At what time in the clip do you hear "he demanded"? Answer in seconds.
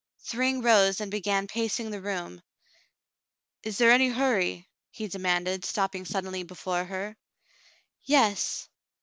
4.89-5.63